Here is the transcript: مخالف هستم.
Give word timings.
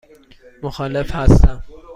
مخالف 0.63 1.11
هستم. 1.15 1.63